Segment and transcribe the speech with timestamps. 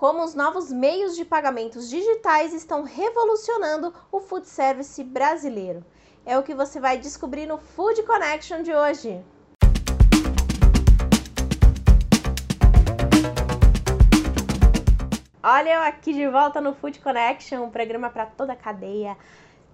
[0.00, 5.84] como os novos meios de pagamentos digitais estão revolucionando o food service brasileiro.
[6.24, 9.22] É o que você vai descobrir no Food Connection de hoje.
[15.42, 19.18] Olha eu aqui de volta no Food Connection, um programa para toda a cadeia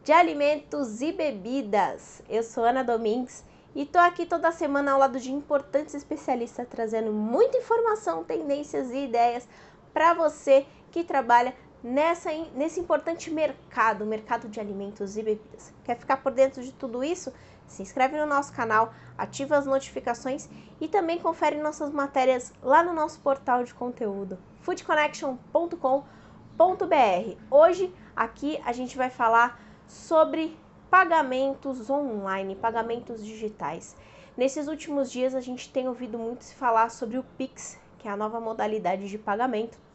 [0.02, 2.20] de alimentos e bebidas.
[2.28, 3.44] Eu sou Ana Domingues
[3.76, 9.04] e tô aqui toda semana ao lado de importantes especialistas trazendo muita informação, tendências e
[9.04, 9.48] ideias
[9.96, 15.72] para você que trabalha nessa, nesse importante mercado, mercado de alimentos e bebidas.
[15.84, 17.32] Quer ficar por dentro de tudo isso?
[17.66, 22.92] Se inscreve no nosso canal, ativa as notificações e também confere nossas matérias lá no
[22.92, 27.40] nosso portal de conteúdo foodconnection.com.br.
[27.50, 29.58] Hoje aqui a gente vai falar
[29.88, 30.58] sobre
[30.90, 33.96] pagamentos online, pagamentos digitais.
[34.36, 38.10] Nesses últimos dias a gente tem ouvido muito se falar sobre o Pix, que é
[38.10, 39.85] a nova modalidade de pagamento.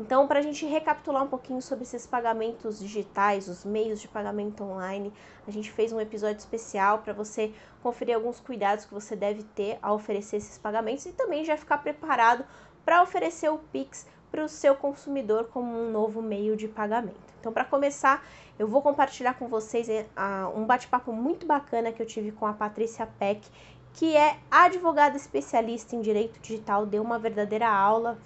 [0.00, 4.62] Então, para a gente recapitular um pouquinho sobre esses pagamentos digitais, os meios de pagamento
[4.62, 5.12] online,
[5.46, 9.76] a gente fez um episódio especial para você conferir alguns cuidados que você deve ter
[9.82, 12.44] ao oferecer esses pagamentos e também já ficar preparado
[12.84, 17.34] para oferecer o Pix para o seu consumidor como um novo meio de pagamento.
[17.40, 18.24] Então, para começar,
[18.58, 20.06] eu vou compartilhar com vocês é,
[20.54, 23.48] um bate-papo muito bacana que eu tive com a Patrícia Peck,
[23.94, 28.18] que é advogada especialista em direito digital, deu uma verdadeira aula,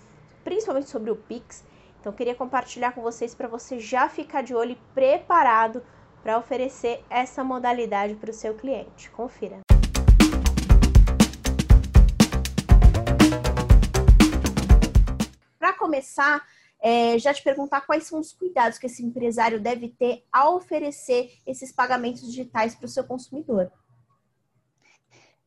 [0.44, 1.64] principalmente sobre o Pix.
[2.00, 5.82] Então, queria compartilhar com vocês para você já ficar de olho e preparado
[6.22, 9.10] para oferecer essa modalidade para o seu cliente.
[9.10, 9.60] Confira.
[15.58, 16.42] Para começar,
[16.80, 21.30] é, já te perguntar quais são os cuidados que esse empresário deve ter ao oferecer
[21.46, 23.70] esses pagamentos digitais para o seu consumidor.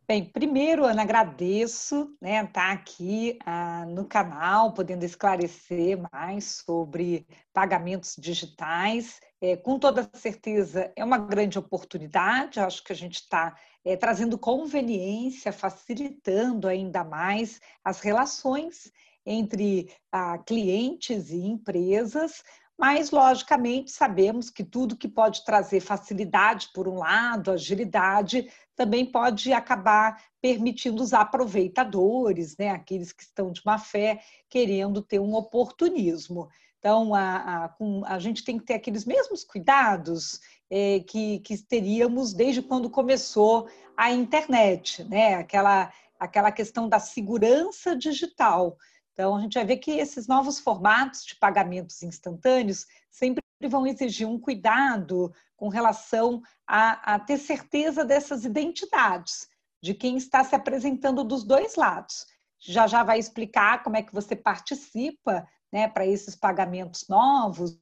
[0.07, 7.25] Bem, primeiro, Ana, agradeço né, estar tá aqui ah, no canal, podendo esclarecer mais sobre
[7.51, 9.19] pagamentos digitais.
[9.41, 14.37] É, com toda certeza, é uma grande oportunidade, acho que a gente está é, trazendo
[14.37, 18.91] conveniência, facilitando ainda mais as relações
[19.25, 22.43] entre ah, clientes e empresas,
[22.77, 29.53] mas, logicamente, sabemos que tudo que pode trazer facilidade, por um lado, agilidade, também pode
[29.53, 36.49] acabar permitindo os aproveitadores, né, aqueles que estão de má fé, querendo ter um oportunismo.
[36.79, 37.75] Então, a, a,
[38.13, 43.67] a gente tem que ter aqueles mesmos cuidados é, que, que teríamos desde quando começou
[43.95, 45.35] a internet, né?
[45.35, 48.77] aquela, aquela questão da segurança digital.
[49.15, 54.27] Então, a gente vai ver que esses novos formatos de pagamentos instantâneos sempre vão exigir
[54.27, 59.47] um cuidado com relação a, a, ter certeza dessas identidades,
[59.81, 62.25] de quem está se apresentando dos dois lados.
[62.59, 67.79] Já já vai explicar como é que você participa né, para esses pagamentos novos,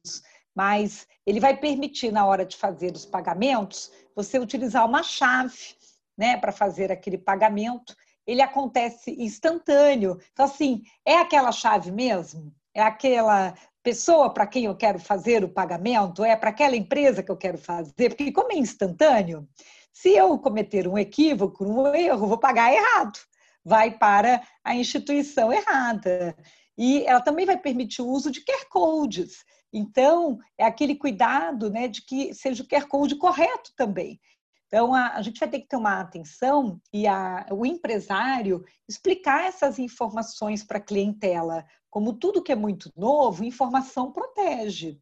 [0.54, 5.74] mas ele vai permitir, na hora de fazer os pagamentos, você utilizar uma chave
[6.16, 10.18] né, para fazer aquele pagamento ele acontece instantâneo.
[10.32, 12.52] Então, assim, é aquela chave mesmo?
[12.74, 16.24] É aquela pessoa para quem eu quero fazer o pagamento?
[16.24, 18.08] É para aquela empresa que eu quero fazer?
[18.08, 19.46] Porque, como é instantâneo,
[19.92, 23.18] se eu cometer um equívoco, um erro, vou pagar errado.
[23.64, 26.36] Vai para a instituição errada.
[26.76, 29.44] E ela também vai permitir o uso de QR codes.
[29.72, 34.20] Então, é aquele cuidado né, de que seja o QR code correto também.
[34.74, 39.78] Então, a, a gente vai ter que tomar atenção e a, o empresário explicar essas
[39.78, 41.64] informações para a clientela.
[41.88, 45.00] Como tudo que é muito novo, informação protege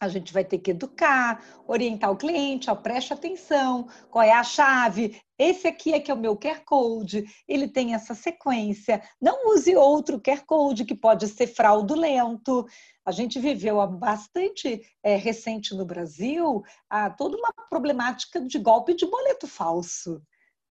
[0.00, 4.44] a gente vai ter que educar, orientar o cliente, ó, preste atenção, qual é a
[4.44, 9.54] chave, esse aqui é que é o meu QR Code, ele tem essa sequência, não
[9.54, 12.66] use outro QR Code que pode ser fraudulento.
[13.04, 18.94] A gente viveu há bastante é, recente no Brasil a, toda uma problemática de golpe
[18.94, 20.20] de boleto falso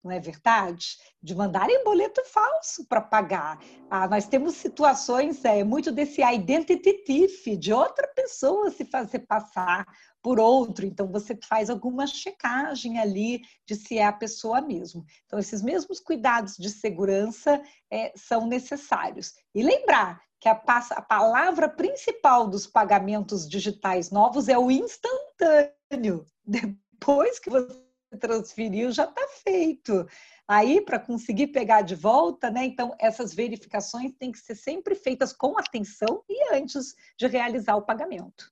[0.08, 0.96] não é verdade?
[1.22, 3.60] De mandarem boleto falso para pagar.
[3.90, 9.86] Ah, nós temos situações, é, muito desse identity thief, de outra pessoa se fazer passar
[10.22, 10.86] por outro.
[10.86, 15.04] Então, você faz alguma checagem ali de se é a pessoa mesmo.
[15.26, 17.60] Então, esses mesmos cuidados de segurança
[17.90, 19.34] é, são necessários.
[19.54, 26.24] E lembrar que a, a palavra principal dos pagamentos digitais novos é o instantâneo.
[26.46, 30.06] Depois que você transferiu já está feito.
[30.46, 32.64] Aí, para conseguir pegar de volta, né?
[32.64, 37.82] Então, essas verificações têm que ser sempre feitas com atenção e antes de realizar o
[37.82, 38.50] pagamento.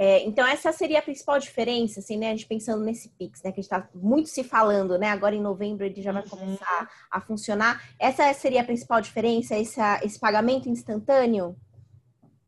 [0.00, 2.28] É, então, essa seria a principal diferença, assim, né?
[2.28, 3.50] A gente pensando nesse Pix, né?
[3.50, 5.08] Que a gente está muito se falando, né?
[5.08, 6.28] Agora em novembro ele já vai uhum.
[6.28, 7.82] começar a funcionar.
[7.98, 11.56] Essa seria a principal diferença, esse, esse pagamento instantâneo?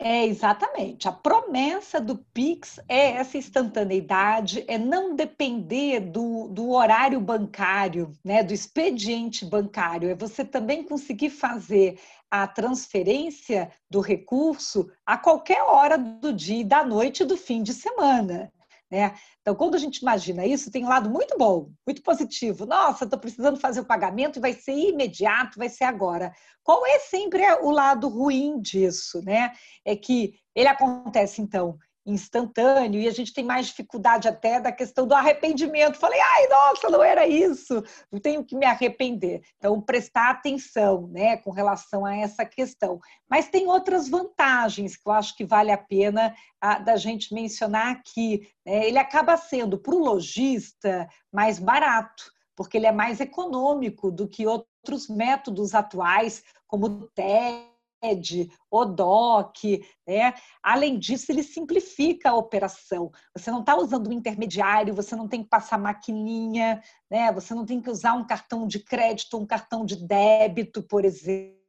[0.03, 1.07] É, exatamente.
[1.07, 8.43] A promessa do Pix é essa instantaneidade, é não depender do, do horário bancário, né,
[8.43, 12.01] do expediente bancário, é você também conseguir fazer
[12.31, 17.75] a transferência do recurso a qualquer hora do dia, da noite e do fim de
[17.75, 18.51] semana.
[18.91, 19.15] Né?
[19.41, 22.67] Então, quando a gente imagina isso, tem um lado muito bom, muito positivo.
[22.67, 26.33] Nossa, estou precisando fazer o pagamento e vai ser imediato, vai ser agora.
[26.63, 29.23] Qual é sempre o lado ruim disso?
[29.23, 29.53] Né?
[29.85, 31.79] É que ele acontece, então,
[32.11, 35.99] instantâneo e a gente tem mais dificuldade até da questão do arrependimento.
[35.99, 39.43] Falei, ai, nossa, não era isso, eu tenho que me arrepender.
[39.57, 42.99] Então, prestar atenção né, com relação a essa questão.
[43.29, 47.93] Mas tem outras vantagens que eu acho que vale a pena a, da gente mencionar
[47.93, 48.49] aqui.
[48.67, 48.87] Né?
[48.87, 52.25] Ele acaba sendo, para o lojista, mais barato,
[52.57, 57.70] porque ele é mais econômico do que outros métodos atuais, como o TED
[58.03, 60.35] ED, ODOC, né?
[60.63, 63.11] Além disso, ele simplifica a operação.
[63.37, 67.33] Você não está usando um intermediário, você não tem que passar maquininha, né?
[67.33, 71.61] Você não tem que usar um cartão de crédito, um cartão de débito, por exemplo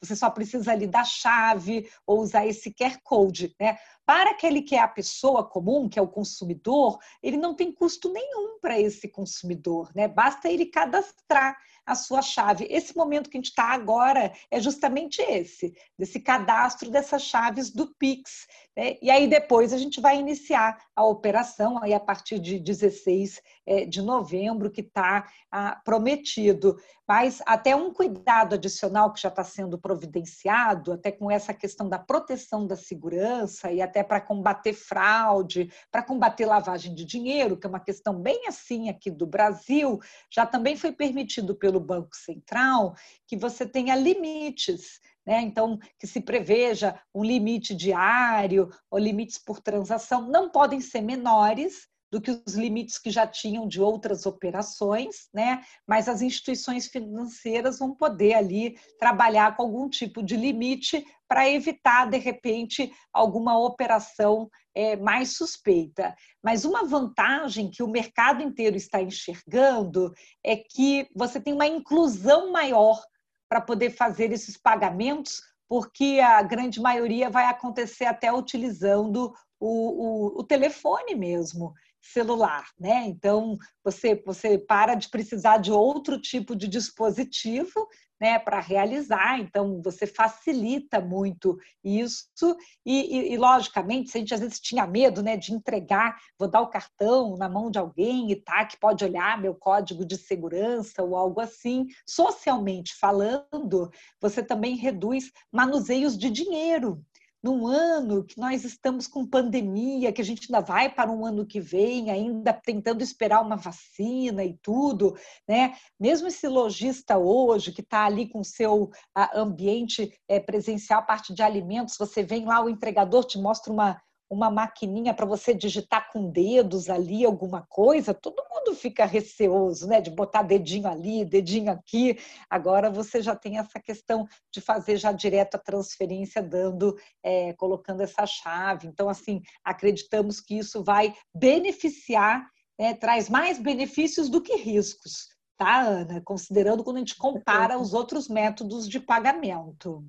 [0.00, 3.54] você só precisa ali da chave ou usar esse QR Code.
[3.60, 3.76] Né?
[4.06, 8.10] Para aquele que é a pessoa comum, que é o consumidor, ele não tem custo
[8.12, 10.06] nenhum para esse consumidor, né?
[10.06, 12.66] basta ele cadastrar a sua chave.
[12.68, 17.94] Esse momento que a gente está agora é justamente esse, desse cadastro dessas chaves do
[17.94, 18.48] Pix.
[18.76, 18.96] Né?
[19.00, 23.86] E aí depois a gente vai iniciar a operação aí a partir de 16 é,
[23.86, 26.76] de novembro, que está ah, prometido.
[27.06, 32.00] Mas até um cuidado adicional que já está sendo providenciado, até com essa questão da
[32.00, 37.70] proteção da segurança e até para combater fraude, para combater lavagem de dinheiro, que é
[37.70, 40.00] uma questão bem assim aqui do Brasil,
[40.30, 42.94] já também foi permitido pelo pelo Banco Central
[43.26, 45.00] que você tenha limites.
[45.26, 45.40] Né?
[45.42, 51.88] Então, que se preveja um limite diário ou limites por transação, não podem ser menores
[52.10, 55.62] do que os limites que já tinham de outras operações, né?
[55.86, 62.08] Mas as instituições financeiras vão poder ali trabalhar com algum tipo de limite para evitar,
[62.08, 66.14] de repente, alguma operação é, mais suspeita.
[66.42, 70.12] Mas uma vantagem que o mercado inteiro está enxergando
[70.44, 73.02] é que você tem uma inclusão maior
[73.48, 80.40] para poder fazer esses pagamentos, porque a grande maioria vai acontecer até utilizando o, o,
[80.40, 81.74] o telefone mesmo
[82.12, 83.04] celular, né?
[83.06, 87.88] Então você você para de precisar de outro tipo de dispositivo,
[88.20, 89.38] né, para realizar.
[89.38, 94.86] Então você facilita muito isso e, e, e, logicamente se a gente às vezes tinha
[94.86, 98.78] medo, né, de entregar, vou dar o cartão na mão de alguém e tá que
[98.78, 101.86] pode olhar meu código de segurança ou algo assim.
[102.06, 107.04] Socialmente falando, você também reduz manuseios de dinheiro
[107.46, 111.46] num ano que nós estamos com pandemia, que a gente ainda vai para um ano
[111.46, 115.16] que vem, ainda tentando esperar uma vacina e tudo,
[115.48, 115.76] né?
[115.98, 118.90] Mesmo esse lojista hoje que está ali com seu
[119.32, 124.50] ambiente é, presencial, parte de alimentos, você vem lá, o entregador te mostra uma uma
[124.50, 130.10] maquininha para você digitar com dedos ali alguma coisa, todo mundo fica receoso, né, de
[130.10, 132.18] botar dedinho ali, dedinho aqui.
[132.50, 138.02] Agora você já tem essa questão de fazer já direto a transferência, dando, é, colocando
[138.02, 138.88] essa chave.
[138.88, 145.80] Então, assim, acreditamos que isso vai beneficiar, né, traz mais benefícios do que riscos, tá,
[145.80, 146.20] Ana?
[146.24, 150.04] Considerando quando a gente compara os outros métodos de pagamento.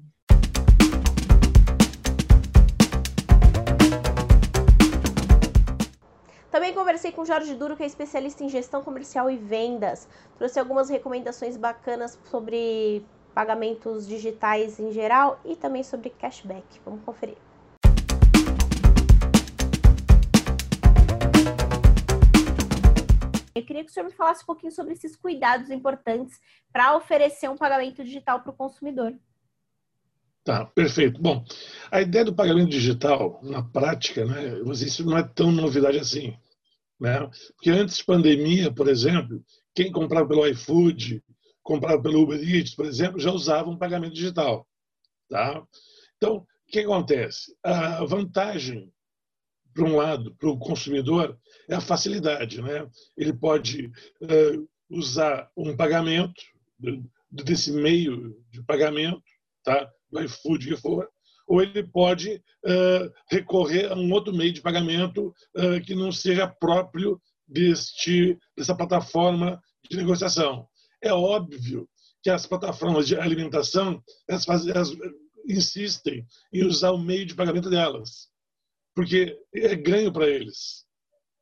[6.57, 10.07] Também conversei com Jorge Duro, que é especialista em gestão comercial e vendas.
[10.39, 16.65] Trouxe algumas recomendações bacanas sobre pagamentos digitais em geral e também sobre cashback.
[16.83, 17.37] Vamos conferir.
[23.53, 26.41] Eu queria que o senhor me falasse um pouquinho sobre esses cuidados importantes
[26.73, 29.13] para oferecer um pagamento digital para o consumidor.
[30.43, 31.21] Tá, perfeito.
[31.21, 31.45] Bom,
[31.91, 36.35] a ideia do pagamento digital, na prática, né, isso não é tão novidade assim.
[36.99, 37.29] Né?
[37.55, 39.43] Porque antes pandemia, por exemplo,
[39.75, 41.23] quem comprava pelo iFood,
[41.61, 44.67] comprava pelo Uber Eats, por exemplo, já usava um pagamento digital.
[45.29, 45.63] Tá?
[46.15, 47.55] Então, o que acontece?
[47.63, 48.91] A vantagem,
[49.75, 51.37] por um lado, para o consumidor,
[51.69, 52.61] é a facilidade.
[52.61, 52.87] Né?
[53.15, 56.41] Ele pode uh, usar um pagamento
[57.29, 59.21] desse meio de pagamento,
[59.63, 59.91] tá?
[60.09, 61.09] do iFood que for,
[61.47, 66.47] ou ele pode uh, recorrer a um outro meio de pagamento uh, que não seja
[66.47, 70.67] próprio deste, dessa plataforma de negociação.
[71.01, 71.87] É óbvio
[72.21, 74.91] que as plataformas de alimentação elas, fazem, elas
[75.47, 78.27] insistem em usar o meio de pagamento delas,
[78.93, 80.85] porque é ganho para eles.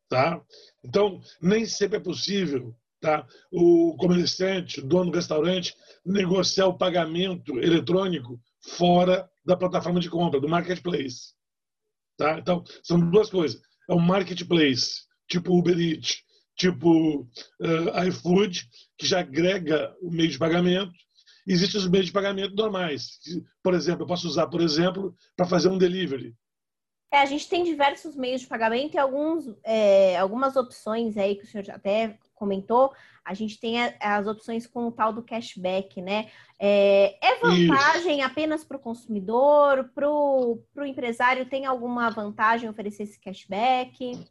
[0.07, 0.39] Tá?
[0.83, 3.25] Então, nem sempre é possível tá?
[3.51, 10.39] o comerciante, o dono do restaurante, negociar o pagamento eletrônico fora da plataforma de compra,
[10.39, 11.33] do marketplace.
[12.17, 12.39] Tá?
[12.39, 13.61] Então, são duas coisas.
[13.89, 16.23] É um marketplace, tipo Uber Eats,
[16.57, 18.67] tipo uh, iFood,
[18.97, 20.91] que já agrega o meio de pagamento.
[21.47, 23.19] Existem os meios de pagamento normais.
[23.61, 26.33] Por exemplo, eu posso usar, por exemplo, para fazer um delivery.
[27.11, 31.43] É, a gente tem diversos meios de pagamento e alguns, é, algumas opções aí que
[31.43, 32.93] o senhor até comentou.
[33.23, 36.29] A gente tem as opções com o tal do cashback, né?
[36.59, 38.27] É, é vantagem Isso.
[38.27, 39.89] apenas para o consumidor?
[39.95, 44.27] Para o empresário tem alguma vantagem oferecer esse cashback?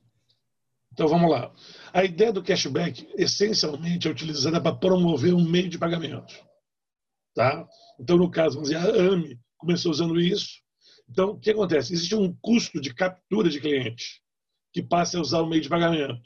[0.92, 1.52] Então vamos lá.
[1.92, 6.32] A ideia do cashback essencialmente é utilizada para promover um meio de pagamento.
[7.34, 7.66] Tá?
[7.98, 10.62] Então, no caso, vamos dizer, a AMI começou usando isso.
[11.08, 11.92] Então, o que acontece?
[11.92, 14.22] Existe um custo de captura de cliente
[14.72, 16.20] que passa a usar o meio de pagamento.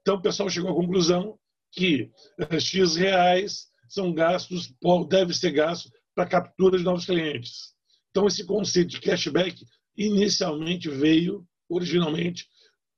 [0.00, 1.38] Então, o pessoal chegou à conclusão
[1.72, 4.74] que eh, X reais são gastos,
[5.08, 7.74] deve ser gasto para captura de novos clientes.
[8.10, 9.64] Então, esse conceito de cashback
[9.96, 12.46] inicialmente veio, originalmente,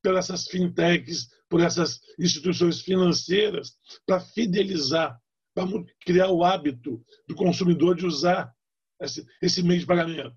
[0.02, 3.72] por essas fintechs, por essas instituições financeiras,
[4.06, 5.18] para fidelizar,
[5.54, 5.66] para
[6.00, 8.52] criar o hábito do consumidor de usar
[9.42, 10.36] esse meio de pagamento.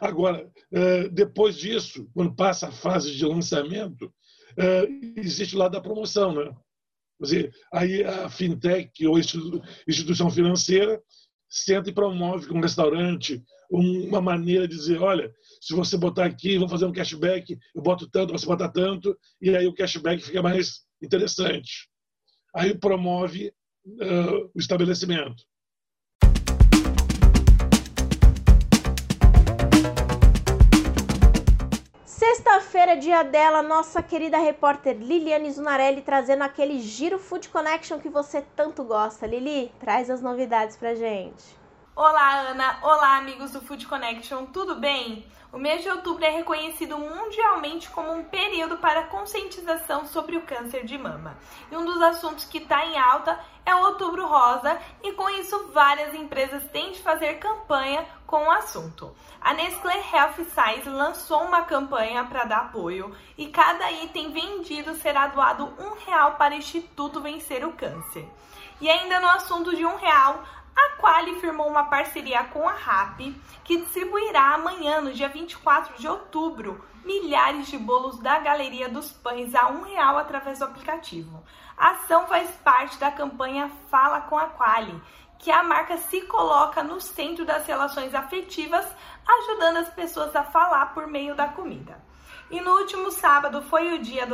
[0.00, 4.12] Agora, eh, depois disso, quando passa a fase de lançamento,
[4.56, 6.54] eh, existe lado da promoção, né?
[7.18, 11.00] Quer dizer, aí a fintech ou instituição financeira
[11.48, 16.68] senta e promove um restaurante uma maneira de dizer, olha, se você botar aqui, vou
[16.68, 20.82] fazer um cashback, eu boto tanto, você bota tanto, e aí o cashback fica mais
[21.02, 21.88] interessante.
[22.54, 23.52] Aí promove
[23.84, 25.44] uh, o estabelecimento.
[32.28, 38.42] Sexta-feira, dia dela, nossa querida repórter Liliane Zunarelli trazendo aquele giro Food Connection que você
[38.56, 39.28] tanto gosta.
[39.28, 41.56] Lili, traz as novidades pra gente.
[41.98, 42.78] Olá, Ana.
[42.82, 44.44] Olá, amigos do Food Connection.
[44.52, 45.24] Tudo bem?
[45.50, 50.84] O mês de outubro é reconhecido mundialmente como um período para conscientização sobre o câncer
[50.84, 51.38] de mama.
[51.72, 55.68] E um dos assuntos que está em alta é o Outubro Rosa, e com isso
[55.72, 59.16] várias empresas têm de fazer campanha com o assunto.
[59.40, 65.28] A Nestlé Health Science lançou uma campanha para dar apoio e cada item vendido será
[65.28, 68.28] doado um real para o Instituto Vencer o Câncer.
[68.82, 70.44] E ainda no assunto de um real,
[70.76, 76.06] a Quali firmou uma parceria com a RAP, que distribuirá amanhã, no dia 24 de
[76.06, 81.42] outubro, milhares de bolos da Galeria dos Pães a um real através do aplicativo.
[81.76, 85.00] A ação faz parte da campanha Fala com a Quali,
[85.38, 88.86] que a marca se coloca no centro das relações afetivas,
[89.26, 92.04] ajudando as pessoas a falar por meio da comida.
[92.48, 94.24] E no último sábado foi o dia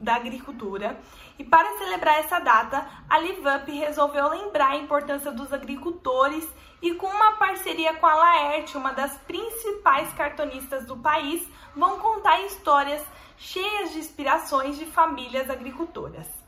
[0.00, 0.98] da agricultura.
[1.38, 6.48] E para celebrar essa data, a Livup resolveu lembrar a importância dos agricultores
[6.80, 12.40] e com uma parceria com a Laerte, uma das principais cartonistas do país, vão contar
[12.42, 13.04] histórias
[13.36, 16.39] cheias de inspirações de famílias agricultoras.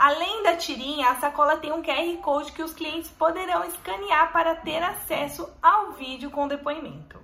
[0.00, 4.54] Além da tirinha, a sacola tem um QR Code que os clientes poderão escanear para
[4.54, 7.20] ter acesso ao vídeo com depoimento.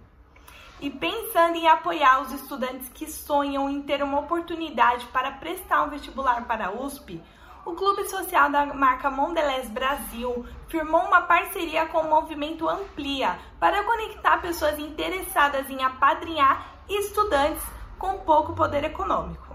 [0.78, 5.88] E pensando em apoiar os estudantes que sonham em ter uma oportunidade para prestar um
[5.88, 7.22] vestibular para a USP,
[7.64, 13.84] o Clube Social da marca Mondelez Brasil firmou uma parceria com o movimento Amplia para
[13.84, 17.64] conectar pessoas interessadas em apadrinhar estudantes
[17.98, 19.45] com pouco poder econômico.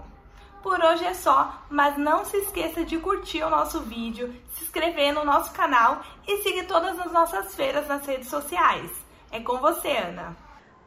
[0.62, 5.12] Por hoje é só, mas não se esqueça de curtir o nosso vídeo, se inscrever
[5.12, 8.90] no nosso canal e seguir todas as nossas feiras nas redes sociais.
[9.32, 10.36] É com você, Ana!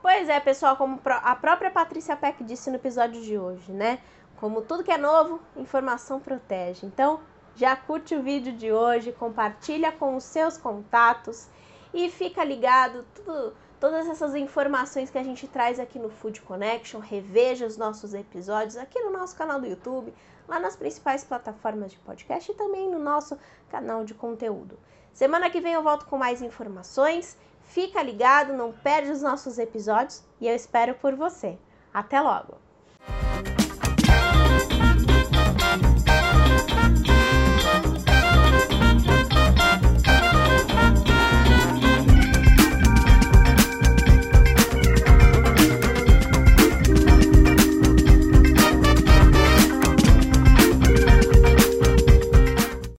[0.01, 3.99] Pois é, pessoal, como a própria Patrícia Peck disse no episódio de hoje, né?
[4.37, 6.85] Como tudo que é novo, informação protege.
[6.85, 7.19] Então,
[7.55, 11.49] já curte o vídeo de hoje, compartilha com os seus contatos
[11.93, 13.53] e fica ligado, tudo,
[13.85, 18.77] todas essas informações que a gente traz aqui no Food Connection, reveja os nossos episódios
[18.77, 20.11] aqui no nosso canal do YouTube,
[20.47, 23.37] lá nas principais plataformas de podcast e também no nosso
[23.69, 24.75] canal de conteúdo.
[25.13, 27.37] Semana que vem eu volto com mais informações.
[27.65, 31.55] Fica ligado, não perde os nossos episódios e eu espero por você.
[31.93, 32.64] Até logo!